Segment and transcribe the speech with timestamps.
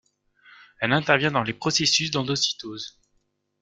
[0.79, 2.97] Elle intervient dans les processus d'endocytose.